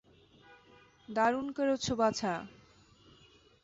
[1.09, 2.33] দারুন করেছো, বাছা।